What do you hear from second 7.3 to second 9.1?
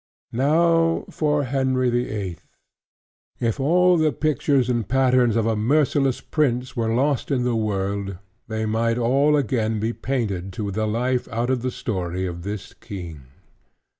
the world, they might